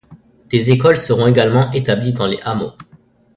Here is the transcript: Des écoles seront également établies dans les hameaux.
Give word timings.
Des 0.49 0.71
écoles 0.71 0.97
seront 0.97 1.27
également 1.27 1.71
établies 1.73 2.13
dans 2.13 2.25
les 2.25 2.39
hameaux. 2.41 2.73